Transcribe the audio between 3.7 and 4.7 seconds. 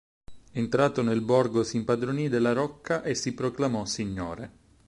signore.